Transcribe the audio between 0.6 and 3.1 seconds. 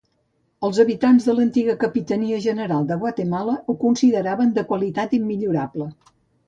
Els habitants de l'antiga Capitania General de